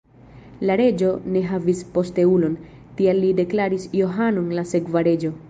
La 0.69 0.77
reĝo 0.79 1.11
ne 1.35 1.43
havis 1.49 1.83
posteulon, 1.97 2.57
tial 3.03 3.23
li 3.27 3.31
deklaris 3.43 3.87
Johanon 4.01 4.51
la 4.61 4.67
sekva 4.73 5.07
reĝo. 5.11 5.35